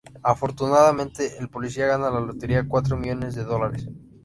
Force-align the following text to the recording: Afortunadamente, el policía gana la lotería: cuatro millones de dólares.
Afortunadamente, 0.23 1.37
el 1.37 1.47
policía 1.47 1.85
gana 1.85 2.09
la 2.09 2.21
lotería: 2.21 2.67
cuatro 2.67 2.97
millones 2.97 3.35
de 3.35 3.43
dólares. 3.43 3.87